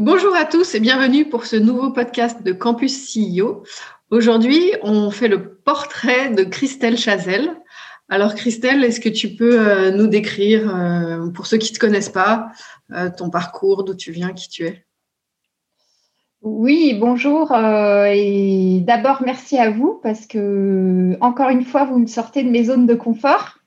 [0.00, 3.64] Bonjour à tous et bienvenue pour ce nouveau podcast de Campus CEO.
[4.10, 7.54] Aujourd'hui, on fait le portrait de Christelle Chazel.
[8.08, 11.80] Alors Christelle, est-ce que tu peux euh, nous décrire, euh, pour ceux qui ne te
[11.80, 12.48] connaissent pas,
[12.92, 14.86] euh, ton parcours, d'où tu viens, qui tu es?
[16.40, 17.54] Oui, bonjour.
[17.54, 22.64] et d'abord, merci à vous parce que, encore une fois, vous me sortez de mes
[22.64, 23.58] zones de confort.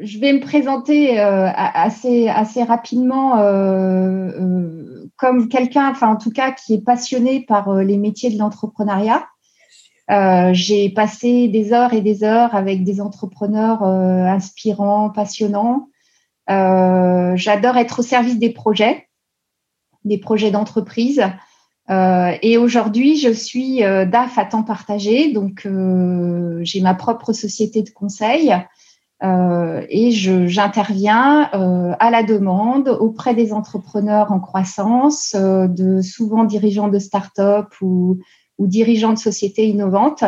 [0.00, 6.52] Je vais me présenter euh, assez, assez rapidement euh, comme quelqu'un, enfin en tout cas,
[6.52, 9.26] qui est passionné par les métiers de l'entrepreneuriat.
[10.52, 15.88] J'ai passé des heures et des heures avec des entrepreneurs inspirants, passionnants.
[16.48, 19.08] J'adore être au service des projets,
[20.04, 21.22] des projets d'entreprise.
[21.90, 27.32] Euh, et aujourd'hui, je suis euh, DAF à temps partagé, donc euh, j'ai ma propre
[27.32, 28.54] société de conseil
[29.20, 31.42] et j'interviens
[31.98, 38.18] à la demande auprès des entrepreneurs en croissance, de souvent dirigeants de start-up ou,
[38.58, 40.24] ou, dirigeants de sociétés innovantes,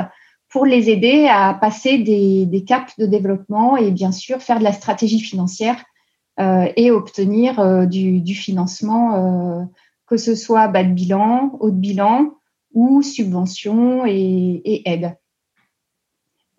[0.48, 4.64] pour les aider à passer des, des, caps de développement et bien sûr faire de
[4.64, 5.84] la stratégie financière
[6.38, 9.68] et obtenir du, du, financement
[10.10, 12.32] que ce soit bas de bilan, haut de bilan
[12.74, 15.16] ou subvention et, aide.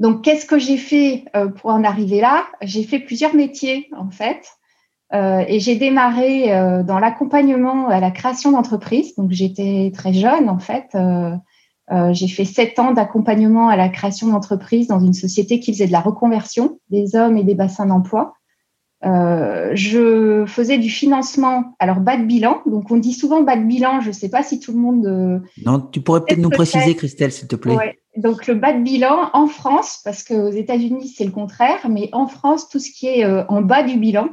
[0.01, 2.47] Donc, qu'est-ce que j'ai fait euh, pour en arriver là?
[2.63, 4.41] J'ai fait plusieurs métiers, en fait.
[5.13, 9.13] Euh, et j'ai démarré euh, dans l'accompagnement à la création d'entreprises.
[9.15, 10.97] Donc, j'étais très jeune, en fait.
[12.13, 15.91] j'ai fait sept ans d'accompagnement à la création d'entreprises dans une société qui faisait de
[15.91, 18.33] la reconversion des hommes et des bassins d'emploi.
[19.03, 22.61] Euh, je faisais du financement, alors bas de bilan.
[22.65, 24.01] Donc on dit souvent bas de bilan.
[24.01, 25.05] Je ne sais pas si tout le monde.
[25.07, 27.99] Euh, non, tu pourrais peut-être nous préciser, Christelle, s'il te plaît.
[28.17, 32.27] Donc le bas de bilan en France, parce qu'aux États-Unis c'est le contraire, mais en
[32.27, 34.29] France tout ce qui est euh, en bas du bilan,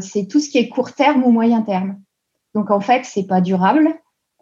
[0.00, 1.98] c'est tout ce qui est court terme ou moyen terme.
[2.54, 3.94] Donc en fait c'est pas durable.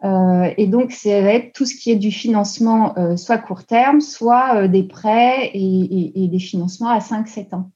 [0.03, 5.51] et donc, c'est tout ce qui est du financement, soit court terme, soit des prêts
[5.53, 7.71] et, et des financements à 5-7 ans.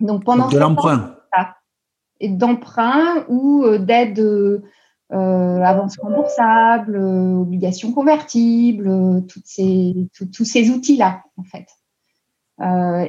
[0.00, 1.12] Donc pendant de l'emprunt.
[2.18, 10.70] Et d'emprunt ou euh, d'aide euh, avance remboursable, euh, obligations convertibles, toutes ces, tous ces
[10.70, 11.66] outils-là, en fait.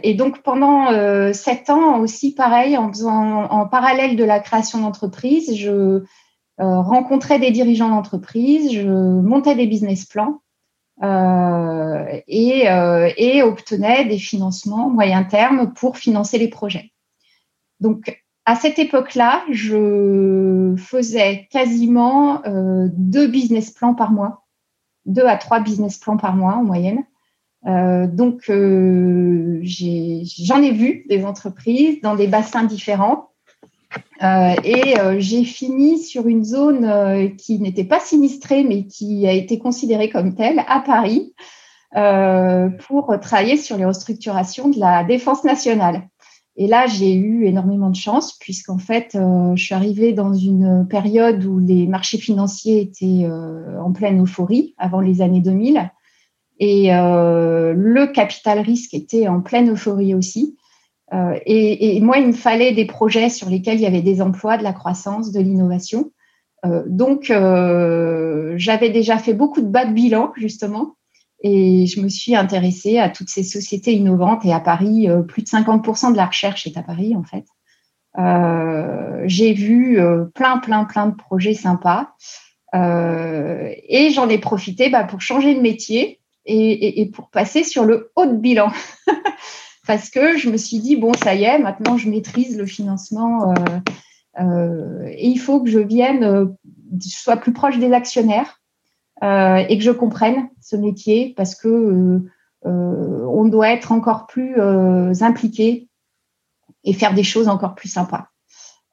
[0.04, 0.92] et donc pendant
[1.34, 6.04] sept ans aussi, pareil, en faisant en parallèle de la création d'entreprise, je
[6.58, 10.42] rencontrais des dirigeants d'entreprise, je montais des business plans
[11.04, 16.92] euh, et, euh, et obtenait des financements moyen terme pour financer les projets.
[17.80, 24.46] Donc, à cette époque-là, je faisais quasiment euh, deux business plans par mois,
[25.06, 27.04] deux à trois business plans par mois en moyenne.
[27.66, 33.27] Euh, donc, euh, j'en ai, vu des entreprises dans des bassins différents.
[34.24, 39.28] Euh, et euh, j'ai fini sur une zone euh, qui n'était pas sinistrée, mais qui
[39.28, 41.34] a été considérée comme telle à Paris
[42.88, 46.08] pour travailler sur les restructurations de la défense nationale.
[46.56, 51.44] Et là, j'ai eu énormément de chance puisqu'en fait, je suis arrivée dans une période
[51.46, 53.28] où les marchés financiers étaient
[53.82, 55.90] en pleine euphorie avant les années 2000
[56.60, 60.56] et le capital risque était en pleine euphorie aussi.
[61.14, 64.58] Euh, et, moi, il me fallait des projets sur lesquels il y avait des emplois,
[64.58, 66.12] de la croissance, de l'innovation.
[66.66, 70.96] Euh, donc, euh, j'avais déjà fait beaucoup de bas de bilan, justement,
[71.42, 74.44] et je me suis intéressée à toutes ces sociétés innovantes.
[74.44, 77.46] Et à Paris, plus de 50% de la recherche est à Paris, en fait.
[79.28, 80.00] J'ai vu
[80.34, 82.10] plein, plein, plein de projets sympas.
[82.74, 88.12] et j'en ai profité bah, pour changer de métier et, et, pour passer sur le
[88.16, 88.72] haut de bilan.
[89.88, 93.52] parce que je me suis dit, bon, ça y est, maintenant je maîtrise le financement
[93.52, 93.54] euh,
[94.40, 96.46] euh, et il faut que je vienne, euh,
[97.00, 98.62] sois plus proche des actionnaires
[99.24, 102.22] et que je comprenne ce métier parce que
[102.64, 104.62] on doit être encore plus
[105.22, 105.88] impliqué
[106.84, 108.28] et faire des choses encore plus sympas.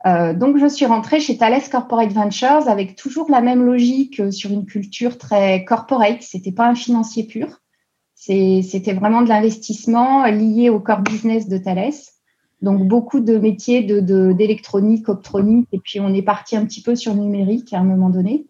[0.07, 4.65] donc, je suis rentrée chez Thales Corporate Ventures avec toujours la même logique sur une
[4.65, 6.23] culture très corporate.
[6.23, 7.61] C'était pas un financier pur.
[8.27, 11.93] C'était vraiment de l'investissement lié au core business de Thales.
[12.63, 16.97] Donc beaucoup de métiers d'électronique, de, optronique, et puis on est parti un petit peu
[16.97, 18.47] sur numérique à un moment donné.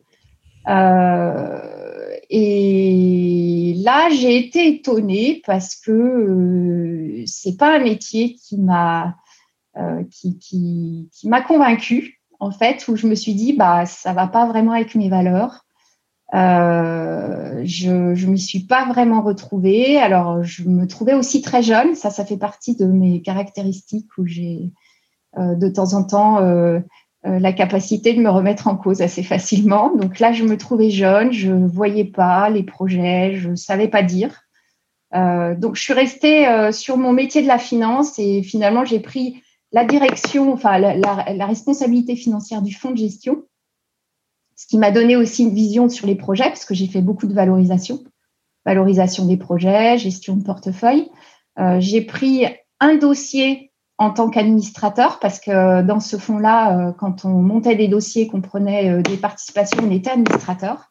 [2.30, 9.16] et là, j'ai été étonnée parce que c'est pas un métier qui m'a
[10.10, 14.46] qui, qui, qui convaincue en fait, où je me suis dit, bah, ça va pas
[14.46, 15.63] vraiment avec mes valeurs.
[16.34, 19.98] Euh, je ne m'y suis pas vraiment retrouvée.
[19.98, 21.94] Alors, je me trouvais aussi très jeune.
[21.94, 24.72] Ça, ça fait partie de mes caractéristiques où j'ai
[25.38, 26.80] euh, de temps en temps euh,
[27.22, 29.94] la capacité de me remettre en cause assez facilement.
[29.94, 33.88] Donc là, je me trouvais jeune, je ne voyais pas les projets, je ne savais
[33.88, 34.42] pas dire.
[35.12, 39.40] donc, je suis restée sur mon métier de la finance et finalement, j'ai pris
[39.72, 43.44] la direction, enfin la, responsabilité financière du fonds de gestion,
[44.56, 47.26] ce qui m'a donné aussi une vision sur les projets, parce que j'ai fait beaucoup
[47.26, 48.04] de valorisation,
[48.64, 51.10] valorisation des projets, gestion de portefeuille.
[51.58, 52.46] Euh, j'ai pris
[52.80, 57.88] un dossier en tant qu'administrateur, parce que dans ce fonds-là, euh, quand on montait des
[57.88, 60.90] dossiers, qu'on prenait euh, des participations, on était administrateur.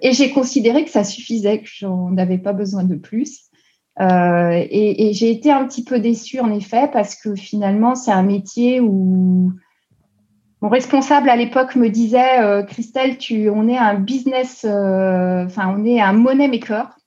[0.00, 3.46] et j'ai considéré que ça suffisait, que j'en avais pas besoin de plus.
[4.00, 8.10] Euh, et, et j'ai été un petit peu déçue en effet parce que finalement c'est
[8.10, 9.52] un métier où
[10.66, 15.72] mon responsable à l'époque me disait euh, Christelle, tu, on est un business, euh, enfin
[15.72, 16.98] on est un money maker.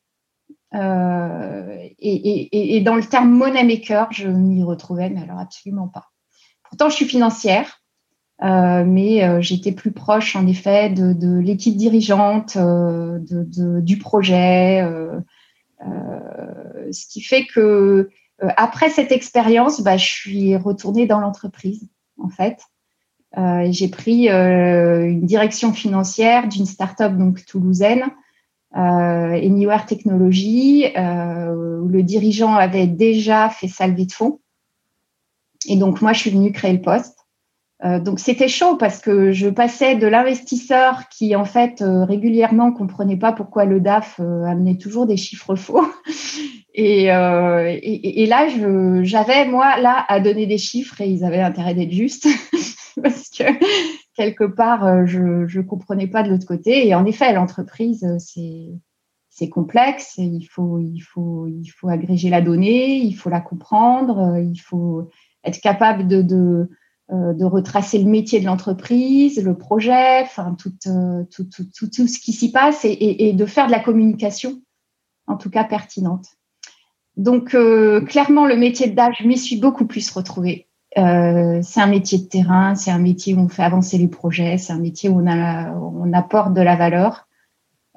[0.75, 6.05] Euh, et, dans le terme money maker, je m'y retrouvais, mais alors absolument pas.
[6.63, 7.81] Pourtant, je suis financière,
[8.41, 14.87] mais j'étais plus proche en effet de, l'équipe dirigeante, de, du projet.
[15.81, 18.09] Ce qui fait que
[18.55, 21.89] après cette expérience, bah, je suis retournée dans l'entreprise,
[22.23, 22.61] en fait.
[23.37, 28.03] Euh, j'ai pris une direction financière d'une start-up donc toulousaine,
[28.75, 34.39] euh, Anywhere Technologies, où le dirigeant avait déjà fait sa levée de fonds.
[35.67, 37.19] Et donc moi, je suis venue créer le poste.
[37.85, 42.73] Euh, donc c'était chaud parce que je passais de l'investisseur qui en fait euh, régulièrement
[42.73, 45.87] comprenait pas pourquoi le DAF euh, amenait toujours des chiffres faux
[46.73, 48.47] et, et, et, là
[49.03, 52.27] j'avais moi là à donner des chiffres et ils avaient intérêt d'être justes
[53.03, 53.43] parce que
[54.15, 58.69] quelque part je je comprenais pas de l'autre côté et en effet l'entreprise c'est
[59.29, 60.79] c'est complexe il faut
[61.87, 65.09] agréger la donnée il faut la comprendre il faut
[65.43, 66.69] être capable de,
[67.11, 72.81] euh, retracer le métier de l'entreprise, le projet, enfin tout, euh, ce qui s'y passe
[72.83, 74.61] et, de faire de la communication,
[75.27, 76.27] en tout cas pertinente.
[77.17, 80.68] Donc euh, clairement, le métier de DAF, je m'y suis beaucoup plus retrouvée.
[80.97, 84.57] Euh, c'est un métier de terrain, c'est un métier où on fait avancer les projets,
[84.57, 87.27] c'est un métier où on, apporte de la valeur.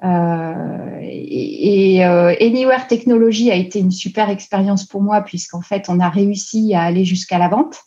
[0.03, 5.99] Euh, et, et Anywhere Technology a été une super expérience pour moi puisqu'en fait, on
[5.99, 7.83] a réussi à aller jusqu'à la vente.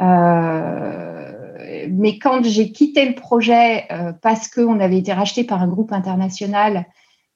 [0.00, 5.68] Euh, mais quand j'ai quitté le projet euh, parce qu'on avait été racheté par un
[5.68, 6.86] groupe international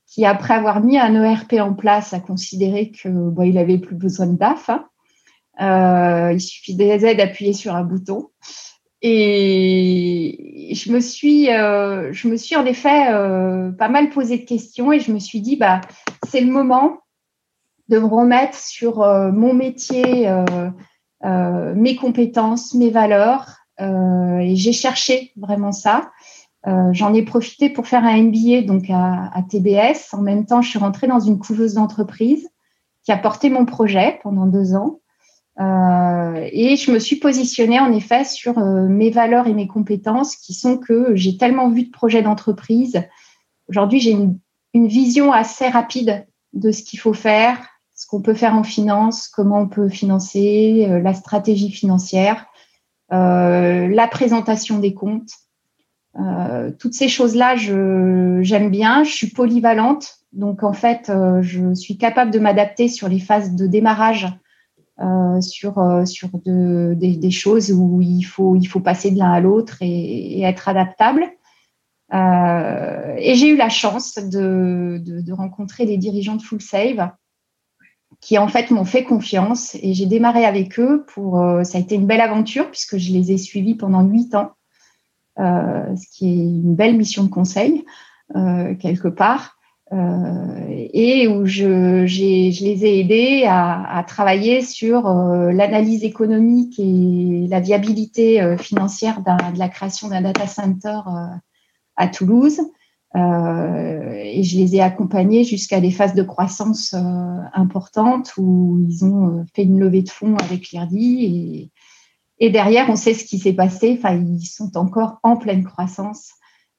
[0.06, 4.26] qui, après avoir mis un ERP en place, a considéré que bon, il plus besoin
[4.26, 4.70] de DAF.
[4.70, 4.86] Hein.
[5.60, 8.28] Euh, il suffisait d'appuyer sur un bouton.
[9.00, 14.44] Et je me suis, euh, je me suis en effet euh, pas mal posé de
[14.44, 15.80] questions et je me suis dit, bah,
[16.28, 16.98] c'est le moment
[17.88, 20.30] de me remettre sur mon métier
[21.24, 23.56] mes compétences, mes valeurs.
[23.80, 26.10] Et j'ai cherché vraiment ça.
[26.66, 30.12] J'en ai profité pour faire un MBA donc à, à, TBS.
[30.12, 32.46] En même temps, je suis rentrée dans une couveuse d'entreprise
[33.04, 35.00] qui a porté mon projet pendant deux ans.
[35.60, 40.36] Euh, et je me suis positionnée en effet sur euh, mes valeurs et mes compétences
[40.36, 43.02] qui sont que j'ai tellement vu de projets d'entreprise.
[43.68, 44.38] Aujourd'hui, j'ai une,
[44.74, 47.58] vision assez rapide de ce qu'il faut faire,
[47.96, 52.46] ce qu'on peut faire en finance, comment on peut financer, euh, la stratégie financière,
[53.10, 55.32] la présentation des comptes.
[56.78, 59.02] Toutes ces choses-là, j'aime bien.
[59.02, 61.10] Je suis polyvalente, donc en fait,
[61.40, 64.28] je suis capable de m'adapter sur les phases de démarrage,
[65.40, 69.78] sur sur de, des, choses où il faut il faut passer de l'un à l'autre
[69.80, 71.22] et, être adaptable.
[72.12, 77.10] et j'ai eu la chance de, de, rencontrer les dirigeants de Full Save
[78.20, 81.80] qui en fait m'ont fait confiance et j'ai démarré avec eux pour euh, ça a
[81.80, 84.52] été une belle aventure puisque je les ai suivis pendant huit ans
[85.38, 87.84] euh, ce qui est une belle mission de conseil
[88.34, 89.57] euh, quelque part euh,
[89.90, 97.46] et où je, je les ai aidés à, à travailler sur euh, l'analyse économique et
[97.48, 101.00] la viabilité financière de la création d'un data center
[101.96, 102.60] à Toulouse
[103.14, 106.94] et je les ai accompagnés jusqu'à des phases de croissance
[107.54, 111.70] importantes où ils ont fait une levée de fonds avec l'IRDI et,
[112.40, 113.98] et derrière, on sait ce qui s'est passé.
[113.98, 116.30] Enfin, ils sont encore en pleine croissance.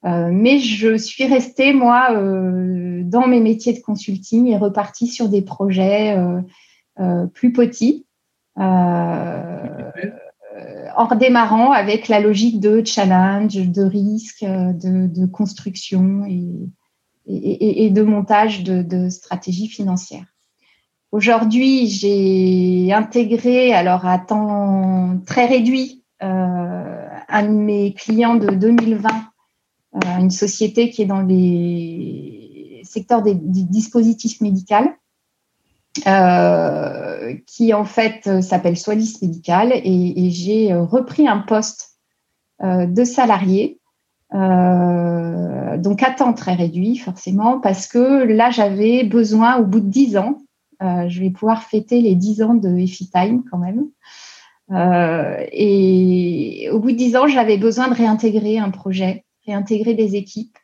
[0.04, 5.28] Euh, mais je suis restée, moi, euh, dans mes métiers de consulting et repartie sur
[5.28, 6.16] des projets
[6.98, 8.06] euh, plus petits,
[8.56, 9.92] en
[11.06, 19.08] redémarrant avec la logique de challenge, de risque, de, construction et, de montage de, de
[19.08, 20.26] stratégies financières.
[21.12, 29.08] Aujourd'hui, j'ai intégré, alors à temps très réduit, euh, un de mes clients de 2020,
[29.08, 29.12] euh,
[29.92, 34.90] une société qui est dans les secteurs des, dispositifs médicaux,
[36.06, 41.98] euh, qui en fait s'appelle Soalis Médical, et, j'ai repris un poste
[42.62, 43.78] de salarié
[44.32, 50.16] donc à temps très réduit forcément, parce que là j'avais besoin au bout de dix
[50.16, 50.38] ans
[50.82, 53.86] euh, je vais pouvoir fêter les 10 ans de EFI Time quand même.
[54.70, 60.16] Euh, et au bout de 10 ans, j'avais besoin de réintégrer un projet, réintégrer des
[60.16, 60.56] équipes.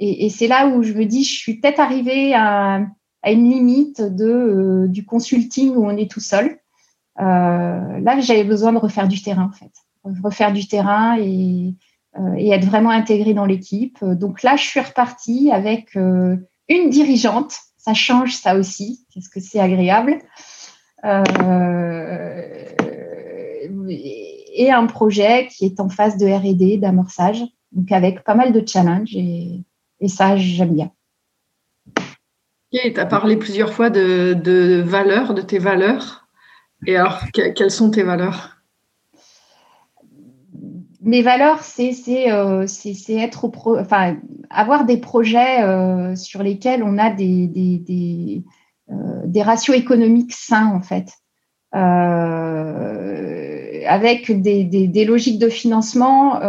[0.00, 2.86] Et, c'est là où je me dis, je suis peut-être arrivée à,
[3.26, 6.58] une limite de, euh, du consulting où on est tout seul.
[7.16, 9.72] là, j'avais besoin de refaire du terrain, en fait.
[10.22, 11.74] Refaire du terrain et,
[12.36, 14.04] et être vraiment intégrée dans l'équipe.
[14.04, 17.54] Donc là, je suis repartie avec une dirigeante
[17.88, 19.06] ça change ça aussi.
[19.10, 20.18] Qu'est-ce que c'est agréable
[21.04, 21.24] euh,
[24.52, 28.66] Et un projet qui est en phase de R&D, d'amorçage, donc avec pas mal de
[28.66, 29.64] challenges et,
[30.06, 30.92] ça, j'aime bien.
[32.70, 36.28] tu as parlé plusieurs fois de, de valeurs, de tes valeurs.
[36.86, 38.58] Et alors, quelles sont tes valeurs?
[41.00, 42.66] Mes valeurs, c'est euh,
[43.08, 44.16] être au enfin,
[44.50, 48.44] avoir des projets euh, sur lesquels on a des, des, des,
[48.90, 51.12] euh, des ratios économiques sains, en fait,
[53.88, 56.40] avec des, logiques de financement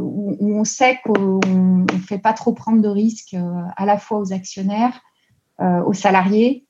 [0.00, 3.36] où, où, on sait qu'on ne fait pas trop prendre de risques
[3.76, 5.00] à la fois aux actionnaires,
[5.60, 6.66] aux salariés,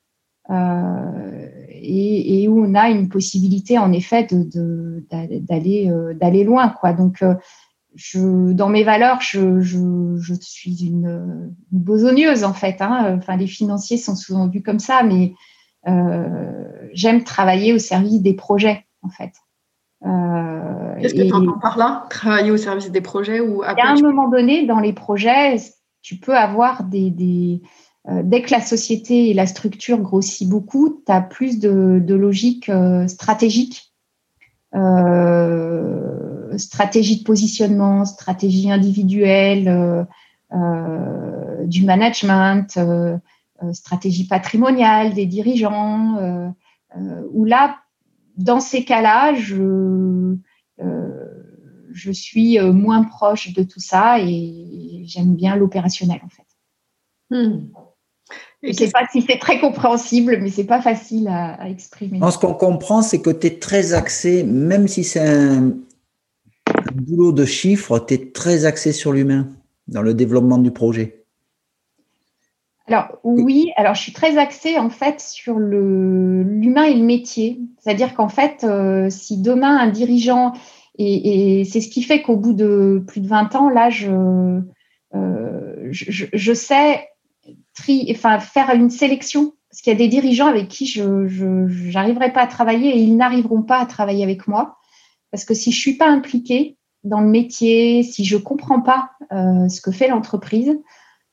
[0.51, 7.35] et, où on a une possibilité en effet d'aller euh, loin donc euh,
[8.53, 9.61] dans mes valeurs, je,
[10.41, 12.81] suis une, une, besogneuse en fait.
[12.81, 13.17] Hein.
[13.19, 15.33] Enfin, les financiers sont souvent vus comme ça, mais
[15.89, 19.33] euh, j'aime travailler au service des projets en fait.
[20.07, 22.07] Euh, Qu'est-ce que tu entends par là?
[22.11, 25.57] Travailler au service des projets ou À un moment donné, dans les projets,
[26.03, 27.63] tu peux avoir des, des,
[28.09, 32.69] euh, dès que la société et la structure grossit beaucoup, tu as plus de, logique
[32.69, 33.93] euh, stratégique,
[34.75, 40.07] euh, stratégie de positionnement, stratégie individuelle,
[41.65, 42.79] du management,
[43.73, 46.17] stratégie patrimoniale des dirigeants,
[47.33, 47.77] où là,
[48.39, 50.35] dans ces cas-là, je,
[51.93, 56.47] je suis moins proche de tout ça et j'aime bien l'opérationnel en fait.
[57.31, 57.69] Hmm.
[58.63, 62.19] Je ne sais pas si c'est très compréhensible, mais c'est pas facile à, exprimer.
[62.31, 65.75] ce qu'on comprend, c'est que tu es très axé, même si c'est un,
[66.95, 69.49] boulot de chiffres, tu es très axé sur l'humain
[69.87, 71.25] dans le développement du projet.
[72.89, 77.61] Alors oui, alors je suis très axée en fait sur l'humain et le métier.
[77.79, 80.55] C'est-à-dire qu'en fait, euh, si demain un dirigeant,
[80.97, 84.11] et, c'est ce qui fait qu'au bout de plus de 20 ans, là, je,
[85.15, 87.09] euh, je, je sais
[88.11, 89.53] enfin, faire une sélection.
[89.71, 93.17] Parce qu'il y a des dirigeants avec qui je n'arriverai pas à travailler et ils
[93.17, 94.79] n'arriveront pas à travailler avec moi.
[95.31, 99.69] Parce que si je suis pas impliquée dans le métier, si je comprends pas euh,
[99.69, 100.81] ce que fait l'entreprise,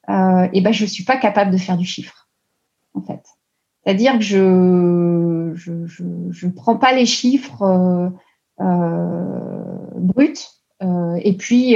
[0.09, 2.29] euh, ben je suis pas capable de faire du chiffre,
[2.93, 3.21] en fait.
[3.83, 8.09] C'est-à-dire que je je, prends pas les chiffres euh,
[8.61, 10.37] euh bruts
[10.81, 11.75] et puis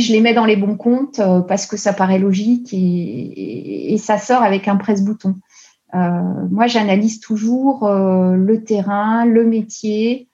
[0.00, 4.42] je les mets dans les bons comptes parce que ça paraît logique et, ça sort
[4.42, 5.36] avec un presse-bouton.
[5.92, 10.28] Moi, j'analyse toujours le terrain, le métier.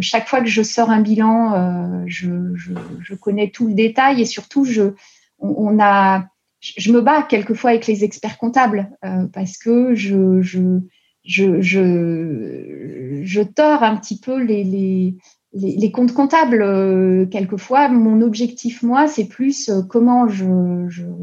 [0.00, 4.24] Chaque fois que je sors un bilan, je, je, je, connais tout le détail et
[4.24, 4.92] surtout, je,
[5.38, 6.26] on, a,
[6.60, 8.90] je me bats quelquefois avec les experts comptables
[9.32, 10.80] parce que je, je,
[11.24, 15.16] je, je, je tords un petit peu les, les,
[15.52, 20.26] les, comptes comptables, euh, quelquefois, mon objectif, moi, c'est plus euh, comment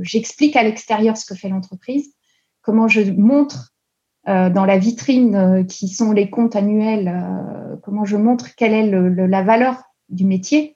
[0.04, 2.14] j'explique je, à l'extérieur ce que fait l'entreprise,
[2.62, 3.75] comment je montre euh,
[4.26, 7.14] dans la vitrine qui sont les comptes annuels,
[7.84, 10.76] comment je montre quelle est la valeur du métier.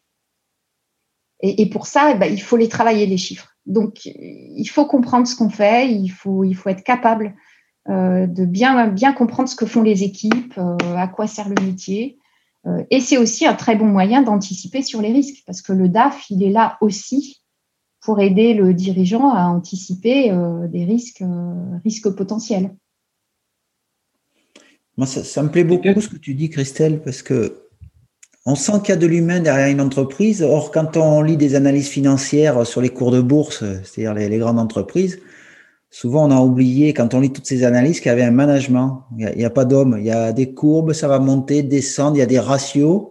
[1.41, 3.55] Et, pour ça, bah, il faut les travailler, les chiffres.
[3.65, 7.33] Donc, il faut comprendre ce qu'on fait, il faut, être capable
[7.87, 12.19] euh, de bien, comprendre ce que font les équipes, euh, à quoi sert le métier.
[12.67, 15.87] Euh, et c'est aussi un très bon moyen d'anticiper sur les risques, parce que le
[15.87, 17.41] DAF, il est là aussi
[18.01, 20.31] pour aider le dirigeant à anticiper
[20.69, 22.73] des risques potentiels.
[24.99, 27.69] Moi, ça, ça, me plaît beaucoup ce que tu dis, Christelle, parce que
[28.45, 30.43] on sent qu'il y a de l'humain derrière une entreprise.
[30.43, 34.59] Or, quand on lit des analyses financières sur les cours de bourse, c'est-à-dire les, grandes
[34.59, 35.19] entreprises,
[35.89, 39.05] souvent on a oublié, quand on lit toutes ces analyses, qu'il y avait un management.
[39.17, 39.95] Il n'y a, pas d'homme.
[39.97, 43.07] Il y a des courbes, ça va monter, descendre, il y a des ratios.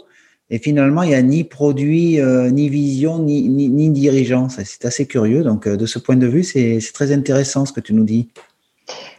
[0.50, 4.50] Et finalement, il n'y a ni produit, euh, ni vision, ni, ni, dirigeant.
[4.50, 5.42] C'est assez curieux.
[5.42, 8.28] Donc, euh, de ce point de vue, c'est très intéressant ce que tu nous dis.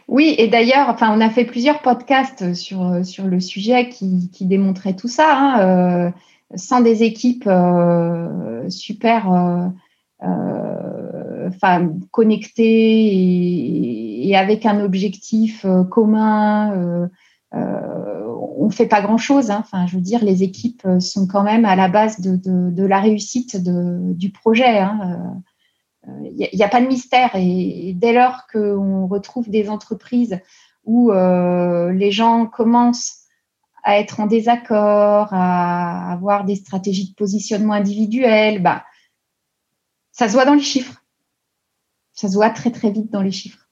[0.08, 4.44] Oui, et d'ailleurs, enfin, on a fait plusieurs podcasts sur, sur le sujet qui, qui
[4.44, 5.36] démontraient tout ça.
[5.36, 6.10] Hein, euh,
[6.56, 9.68] sans des équipes euh, super euh,
[12.10, 12.66] connectées
[14.28, 17.08] et, avec un objectif commun,
[17.52, 19.50] on ne fait pas grand-chose.
[19.50, 19.64] Hein.
[19.86, 23.56] Je veux dire, les équipes sont quand même à la base de, de, la réussite
[23.62, 24.78] du projet.
[24.78, 25.40] Hein,
[26.06, 27.30] il n'y a, pas de mystère.
[27.34, 30.38] Et, dès lors qu'on retrouve des entreprises
[30.84, 33.18] où euh, les gens commencent
[33.82, 38.84] à être en désaccord, à avoir des stratégies de positionnement individuelles, bah,
[40.12, 41.02] ça se voit dans les chiffres.
[42.12, 43.68] Ça se voit très très vite dans les chiffres.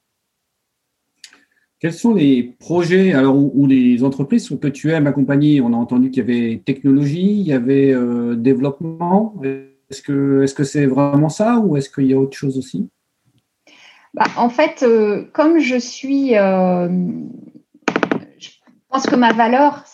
[1.81, 6.11] Quels sont les projets alors, ou, les entreprises que tu aimes accompagner On a entendu
[6.11, 9.35] qu'il y avait technologie, il y avait euh, développement.
[9.91, 12.89] Est-ce que c'est vraiment ça ou est-ce qu'il y a autre chose aussi?
[14.15, 16.89] Bah, En fait, euh, comme je suis, euh,
[18.39, 18.51] je
[18.91, 19.85] pense que ma valeur,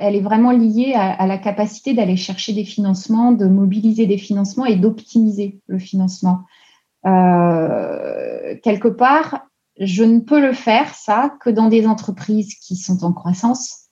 [0.00, 4.66] elle est vraiment liée à, la capacité d'aller chercher des financements, de mobiliser des financements
[4.66, 6.42] et d'optimiser le financement.
[7.06, 9.46] Euh, quelque part,
[9.80, 13.83] je ne peux le faire ça que dans des entreprises qui sont en croissance.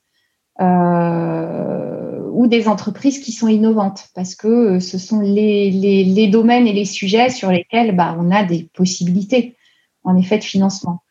[0.63, 6.67] Euh, ou des entreprises qui sont innovantes, parce que euh, ce sont les, les, domaines
[6.67, 9.57] et les sujets sur lesquels bah, on a des possibilités,
[10.03, 11.03] en effet, de financement.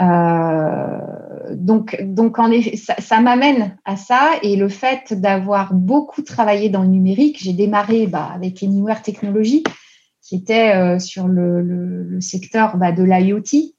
[0.00, 0.98] Euh,
[1.54, 6.82] donc, donc en effet, ça, m'amène à ça et le fait d'avoir beaucoup travaillé dans
[6.82, 9.64] le numérique, j'ai démarré bah, avec Anywhere Technology,
[10.22, 13.72] qui était euh, sur le, le, secteur bah, de l'IoT.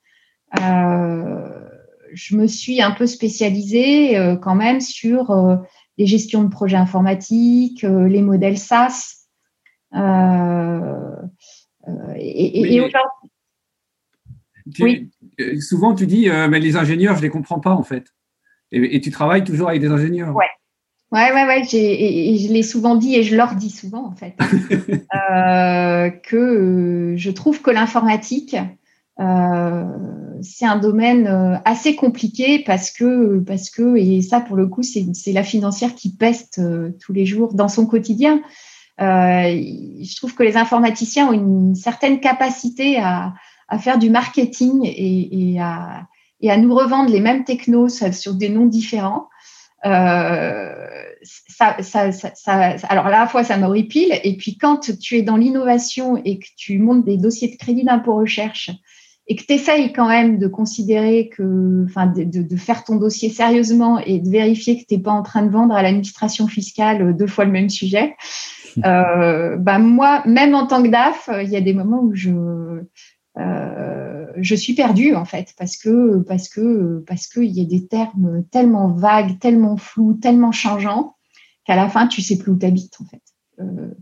[0.61, 1.67] Euh,
[2.13, 5.31] je me suis un peu spécialisée euh, quand même sur
[5.97, 9.27] les gestions de projets informatiques, euh, les modèles SaaS.
[9.95, 9.99] Euh,
[11.87, 12.81] euh, et,
[14.79, 15.09] oui.
[15.61, 18.13] Souvent, tu dis, mais les ingénieurs, je ne les comprends pas en fait.
[18.71, 20.35] Et, tu travailles toujours avec des ingénieurs.
[20.35, 20.45] Ouais.
[21.09, 21.61] Ouais, ouais, ouais.
[21.73, 24.35] Et, je l'ai souvent dit et je leur dis souvent en fait
[26.23, 28.57] que je trouve que l'informatique,
[29.19, 29.85] euh,
[30.41, 34.83] c'est un domaine euh, assez compliqué parce que, parce que, et ça pour le coup,
[34.83, 38.41] c'est la financière qui peste euh, tous les jours dans son quotidien.
[38.99, 43.33] je trouve que les informaticiens ont une certaine capacité à,
[43.67, 46.07] à faire du marketing et, et, à,
[46.41, 49.29] et, à, nous revendre les mêmes technos sur des noms différents.
[49.85, 50.73] Euh,
[51.23, 55.37] ça, ça, ça, alors à la fois ça m'horripile et puis quand tu es dans
[55.37, 58.71] l'innovation et que tu montes des dossiers de crédit d'impôt recherche
[59.27, 63.29] et que tu essayes quand même de considérer que, enfin, de, de, faire ton dossier
[63.29, 67.15] sérieusement et de vérifier que tu n'es pas en train de vendre à l'administration fiscale
[67.15, 68.15] deux fois le même sujet,
[68.85, 72.31] euh, bah moi, même en tant que DAF, il y a des moments où je,
[73.39, 77.87] euh, je suis perdue en fait, parce que parce que parce qu'il y a des
[77.87, 81.15] termes tellement vagues, tellement flous, tellement changeants
[81.65, 83.21] qu'à la fin tu sais plus où tu habites en fait.
[83.59, 83.93] Euh,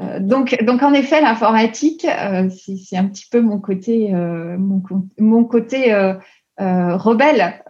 [0.00, 4.82] euh, donc, donc en effet, l'informatique, euh, c'est un petit peu mon côté, euh, mon,
[5.18, 5.94] mon, côté
[6.58, 7.62] rebelle,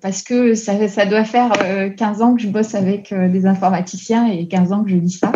[0.00, 1.52] parce que ça, ça doit faire
[1.96, 5.32] 15 ans que je bosse avec des informaticiens et 15 ans que je lis ça.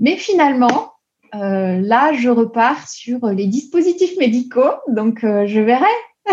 [0.00, 0.92] mais finalement,
[1.32, 5.84] là, je repars sur les dispositifs médicaux, donc je verrai.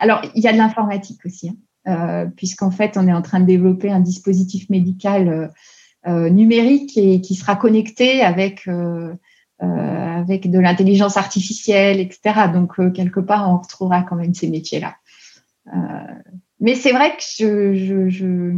[0.00, 3.46] Alors, il y a de l'informatique aussi, hein, puisqu'en fait, on est en train de
[3.46, 5.50] développer un dispositif médical
[6.06, 9.14] numérique et qui sera connecté avec euh,
[9.62, 12.48] euh, avec de l'intelligence artificielle, etc.
[12.52, 14.96] Donc quelque part, on retrouvera quand même ces métiers-là.
[16.60, 18.52] mais c'est vrai que je, je,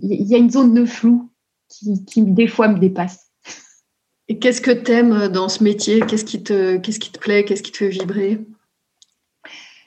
[0.00, 1.30] il y a une zone de flou
[1.68, 3.30] qui, qui des fois me dépasse.
[4.28, 6.00] Et qu'est-ce que tu aimes dans ce métier?
[6.00, 7.44] Qu'est-ce qui te, qu'est-ce qui te plaît?
[7.44, 8.40] Qu'est-ce qui te fait vibrer?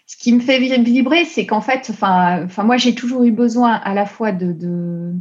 [0.05, 3.73] Ce qui me fait vibrer, c'est qu'en fait, enfin, enfin, moi, j'ai toujours eu besoin
[3.73, 5.13] à la fois de, de,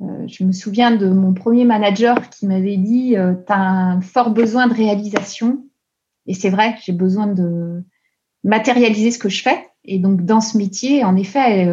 [0.00, 4.66] je me souviens de mon premier manager qui m'avait dit Tu as un fort besoin
[4.66, 5.64] de réalisation.
[6.26, 7.82] Et c'est vrai, j'ai besoin de
[8.44, 9.66] matérialiser ce que je fais.
[9.84, 11.68] Et donc, dans ce métier, en effet,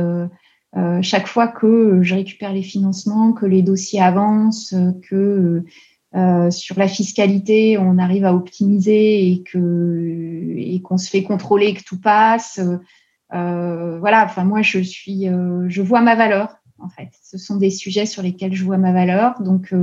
[1.02, 4.76] chaque fois que je récupère les financements, que les dossiers avancent,
[5.10, 5.66] que
[6.16, 11.74] euh, sur la fiscalité, on arrive à optimiser et que et qu'on se fait contrôler,
[11.74, 12.60] que tout passe.
[13.34, 14.26] Euh, voilà.
[14.26, 16.56] Enfin, moi, je suis, euh, je vois ma valeur.
[16.80, 19.42] En fait, ce sont des sujets sur lesquels je vois ma valeur.
[19.42, 19.74] Donc,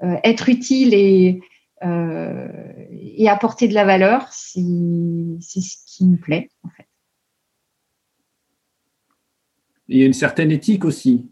[0.00, 1.40] être utile et
[1.82, 6.86] et apporter de la valeur, c'est ce qui me plaît en fait.
[9.88, 11.26] Il y a une certaine éthique aussi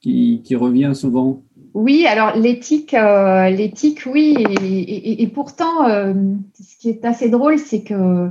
[0.00, 1.42] qui, qui revient souvent.
[1.74, 6.14] Oui, alors l'éthique, euh, l'éthique, oui, et, pourtant, euh,
[6.54, 8.30] ce qui est assez drôle, c'est que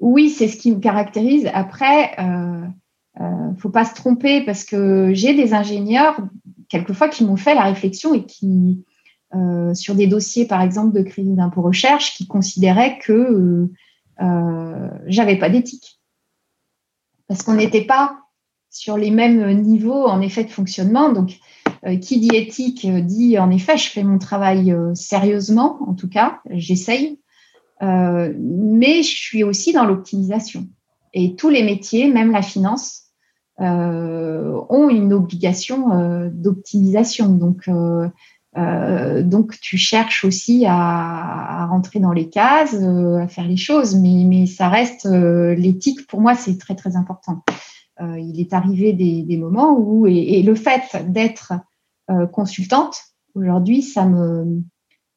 [0.00, 1.48] oui, c'est ce qui me caractérise.
[1.54, 2.16] Après,
[3.20, 6.16] euh, euh, faut pas se tromper parce que j'ai des ingénieurs
[6.68, 8.84] quelquefois qui m'ont fait la réflexion et qui,
[9.74, 13.68] sur des dossiers, par exemple, de crédit d'impôt recherche, qui considéraient que
[15.06, 16.00] j'avais pas d'éthique
[17.26, 18.18] parce qu'on n'était pas
[18.70, 21.12] sur les mêmes niveaux en effet de fonctionnement.
[21.12, 21.38] Donc
[21.86, 25.94] euh, qui dit éthique euh, dit en effet, je fais mon travail euh, sérieusement, en
[25.94, 27.20] tout cas, j'essaye,
[27.80, 30.66] mais je suis aussi dans l'optimisation.
[31.12, 33.03] Et tous les métiers, même la finance,
[33.58, 37.28] ont une obligation d'optimisation.
[37.28, 37.68] Donc,
[38.56, 44.46] donc, tu cherches aussi à, rentrer dans les cases, à faire les choses, mais, mais
[44.46, 46.06] ça reste l'éthique.
[46.06, 47.44] Pour moi, c'est très très important.
[48.00, 51.52] il est arrivé des, moments où, et le fait d'être
[52.10, 52.96] euh, consultante,
[53.34, 54.62] aujourd'hui, ça me,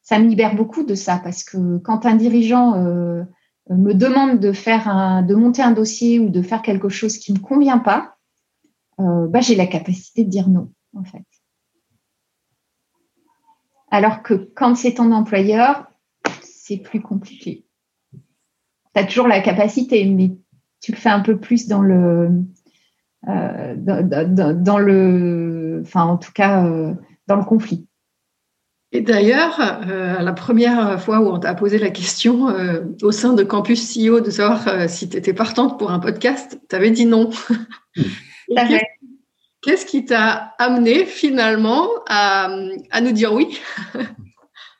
[0.00, 3.24] ça me libère beaucoup de ça parce que quand un dirigeant euh,
[3.68, 7.34] me demande de faire un, de monter un dossier ou de faire quelque chose qui
[7.34, 8.16] ne me convient pas,
[9.00, 11.24] euh, bah, j'ai la capacité de dire non, en fait.
[13.90, 15.86] Alors que quand c'est ton employeur,
[16.42, 17.64] c'est plus compliqué.
[18.12, 18.20] Tu
[19.00, 20.36] as toujours la capacité, mais
[20.80, 22.44] tu le fais un peu plus dans le,
[23.26, 26.94] dans, le, enfin en tout cas euh,
[27.26, 27.86] dans le conflit.
[28.90, 33.34] Et d'ailleurs, euh, la première fois où on t'a posé la question euh, au sein
[33.34, 37.04] de Campus CEO de savoir si tu étais partante pour un podcast, tu avais dit
[37.04, 37.28] non.
[39.62, 42.48] Qu'est-ce qui t'a amené finalement à,
[42.90, 43.58] à, nous dire oui?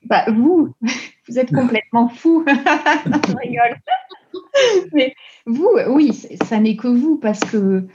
[0.05, 0.75] Bah, Vous,
[1.29, 2.45] vous êtes complètement fou.
[2.47, 3.77] Je rigole.
[4.93, 5.15] Mais
[5.47, 6.13] vous, oui,
[6.49, 7.87] ça n'est que vous parce que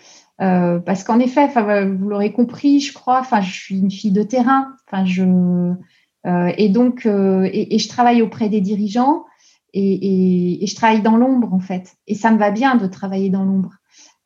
[0.41, 4.23] euh, parce qu'en effet, vous l'aurez compris, je crois, enfin, je suis une fille de
[4.23, 5.23] terrain, enfin, je
[6.25, 9.25] euh, et donc euh, et, je travaille auprès des dirigeants
[9.73, 13.29] et, et, je travaille dans l'ombre en fait, et ça me va bien de travailler
[13.29, 13.73] dans l'ombre.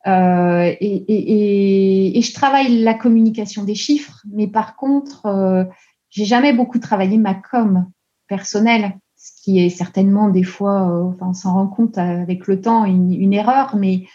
[0.07, 5.67] Et, et, je travaille la communication des chiffres, mais par contre,
[6.09, 7.85] j'ai jamais beaucoup travaillé ma com
[8.27, 12.85] personnelle, ce qui est certainement des fois, enfin, on s'en rend compte avec le temps,
[12.85, 14.07] une, une erreur, mais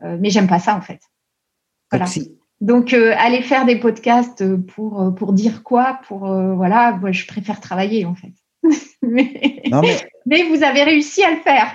[0.00, 1.00] mais j'aime pas ça en fait.
[2.60, 7.10] Donc, euh, aller faire des podcasts pour, euh, pour dire quoi Pour euh, voilà, moi,
[7.10, 8.32] je préfère travailler en fait.
[9.02, 9.62] mais,
[10.26, 10.44] mais...
[10.44, 11.72] vous avez réussi à le faire.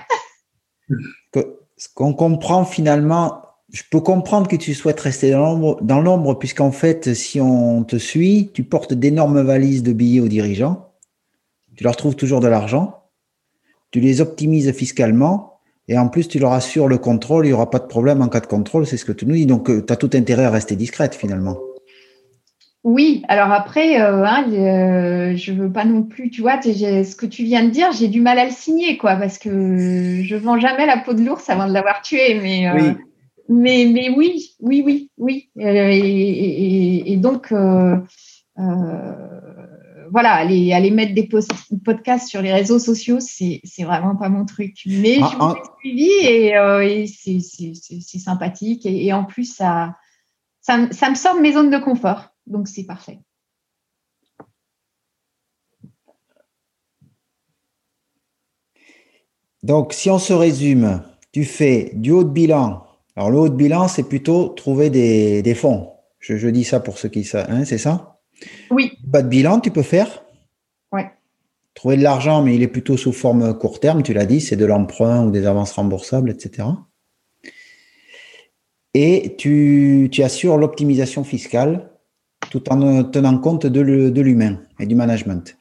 [1.77, 7.13] ce qu'on comprend finalement, je peux comprendre que tu souhaites rester dans l'ombre, puisqu'en fait,
[7.13, 10.93] si on te suit, tu portes d'énormes valises de billets aux dirigeants,
[11.75, 13.03] tu leur trouves toujours de l'argent,
[13.91, 17.69] tu les optimises fiscalement, et en plus, tu leur assures le contrôle, il n'y aura
[17.69, 19.45] pas de problème en cas de contrôle, c'est ce que tu nous dis.
[19.45, 21.57] Donc, euh, tu as tout intérêt à rester discrète finalement.
[22.83, 27.25] Oui, alors après, euh, hein, euh, je veux pas non plus, tu vois, ce que
[27.25, 30.59] tu viens de dire, j'ai du mal à le signer, quoi, parce que je vends
[30.59, 32.93] jamais la peau de l'ours avant de l'avoir tué, mais, oui.
[33.49, 35.49] Mais, mais oui, oui, oui, oui.
[35.59, 37.51] Et, et donc,
[40.11, 41.29] voilà, aller, aller mettre des
[41.83, 44.75] podcasts sur les réseaux sociaux, c'est, c'est vraiment pas mon truc.
[44.85, 45.75] Mais ah, je vous ai ah.
[45.79, 48.85] suivi et, euh, c'est, sympathique.
[48.85, 49.95] Et, en plus, ça,
[50.61, 52.29] ça, me sort de mes zones de confort.
[52.45, 53.19] Donc, c'est parfait.
[59.63, 62.86] Donc, si on se résume, tu fais du haut de bilan.
[63.17, 65.89] Alors, le haut de bilan, c'est plutôt trouver des, fonds.
[66.19, 68.19] Je, dis ça pour ceux qui savent, hein, c'est ça?
[68.69, 68.91] Oui.
[69.11, 70.23] Pas de bilan, tu peux faire?
[70.91, 71.01] Oui.
[71.73, 74.55] Trouver de l'argent, mais il est plutôt sous forme court terme, tu l'as dit, c'est
[74.55, 76.67] de l'emprunt ou des avances remboursables, etc.
[78.93, 81.89] Et tu, assures l'optimisation fiscale
[82.51, 85.57] tout en tenant compte de l'humain et du management.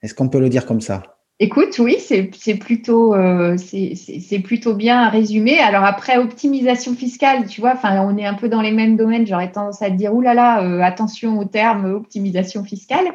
[0.00, 1.13] Est-ce qu'on peut le dire comme ça?
[1.40, 5.58] Écoute, oui, c'est plutôt, euh, c'est plutôt bien résumé.
[5.58, 9.26] Alors après, optimisation fiscale, tu vois, enfin, on est un peu dans les mêmes domaines.
[9.26, 13.06] J'aurais tendance à te dire, oulala, là là, euh, attention au terme optimisation fiscale.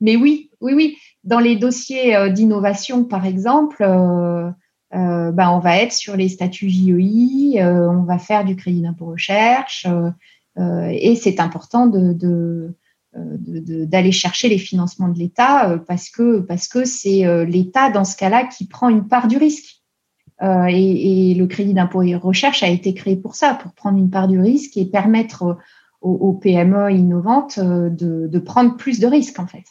[0.00, 0.96] Mais oui, oui, oui.
[1.24, 3.84] Dans les dossiers euh, d'innovation, par exemple,
[4.92, 9.86] ben, on va être sur les statuts JEI, on va faire du crédit d'impôt recherche,
[10.56, 12.76] et c'est important de
[13.16, 18.44] d'aller chercher les financements de l'État euh, parce que c'est euh, l'État dans ce cas-là
[18.44, 19.82] qui prend une part du risque.
[20.42, 24.10] Euh, et, le crédit d'impôt et recherche a été créé pour ça, pour prendre une
[24.10, 25.56] part du risque et permettre
[26.02, 29.64] aux, PME innovantes de, de, prendre plus de risques en fait.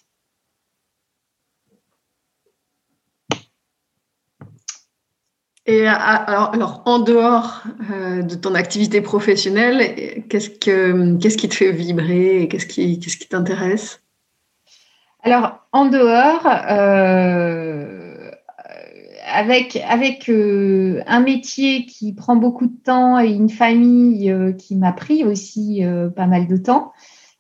[5.68, 11.72] Et alors, en dehors euh, de ton activité professionnelle, qu'est-ce, que, qu'est-ce qui te fait
[11.72, 14.04] vibrer Qu'est-ce qui, qu'est-ce qui t'intéresse?
[15.24, 18.30] Alors, en dehors, euh,
[19.26, 24.92] avec, avec euh, un métier qui prend beaucoup de temps et une famille qui m'a
[24.92, 25.82] pris aussi
[26.16, 26.94] pas mal de temps,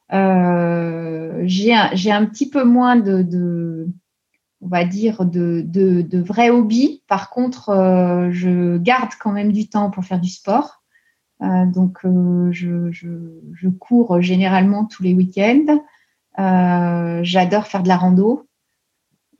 [0.10, 3.88] j'ai, un, j'ai un petit peu moins de
[4.65, 7.04] on va dire, de, de, vrais hobbies.
[7.08, 10.84] Par contre, euh, je garde quand même du temps pour faire du sport.
[11.43, 15.84] Euh, donc, euh, je, cours généralement tous les week-ends.
[17.23, 18.47] J'adore faire de la rando.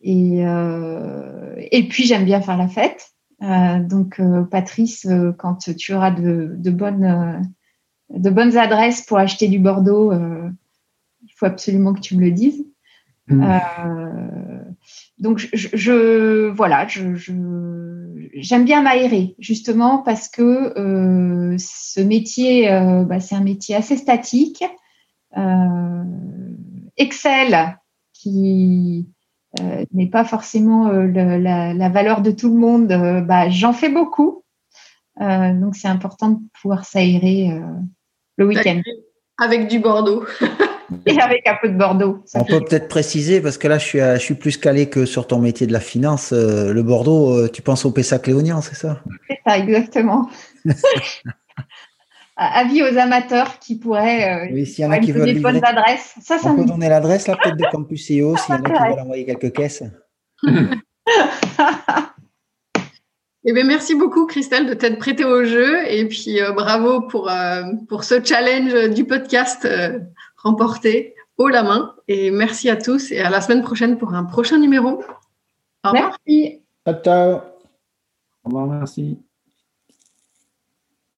[0.02, 3.12] Et, et puis, j'aime bien faire la fête.
[3.42, 5.08] donc, Patrice,
[5.40, 7.52] quand tu auras de, bonnes,
[8.12, 12.64] de bonnes adresses pour acheter du Bordeaux, il faut absolument que tu me le dises.
[13.28, 13.44] Mmh
[15.18, 23.36] donc je, voilà, j'aime bien m'aérer justement parce que euh, ce métier, euh, bah, c'est
[23.36, 24.64] un métier assez statique.
[25.38, 26.04] Euh,
[26.98, 27.78] Excel,
[28.14, 29.08] qui
[29.94, 32.88] n'est pas forcément la, valeur de tout le monde,
[33.26, 34.44] bah, j'en fais beaucoup.
[35.20, 37.58] donc c'est important de pouvoir s'aérer
[38.36, 38.82] le week-end.
[39.38, 40.26] Avec du Bordeaux.
[41.06, 42.24] et avec un peu de Bordeaux.
[42.34, 45.28] On peut peut-être préciser, parce que là, je suis, je suis plus calé que sur
[45.28, 46.32] ton métier de la finance.
[46.34, 49.02] Euh, le Bordeaux, euh, tu penses au Pessac léonien, c'est ça?
[49.28, 50.30] C'est ça, exactement.
[52.38, 55.64] Avis aux amateurs qui pourraient euh, oui, s'il y en a qui veulent des bonnes
[55.64, 56.16] adresses.
[56.22, 58.70] Ça, ça on peut donner l'adresse, là, peut-être de Campus CEO, s'il y en a
[58.70, 59.84] qui veulent envoyer quelques caisses.
[63.48, 65.88] Eh bien, merci beaucoup, Christelle, de t'être prêtée au jeu.
[65.88, 67.32] Et puis, bravo pour,
[67.88, 69.68] pour ce challenge du podcast
[70.46, 71.96] remporté haut la main.
[72.08, 75.04] Et merci à tous et à la semaine prochaine pour un prochain numéro.
[75.84, 76.18] Au revoir.
[76.28, 76.62] Merci.
[77.04, 77.42] Ciao.
[78.44, 79.25] Au revoir, merci.